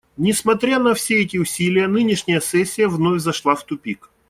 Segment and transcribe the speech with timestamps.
[0.17, 4.09] Несмотря на все эти усилия, нынешняя сессия вновь зашла в тупик.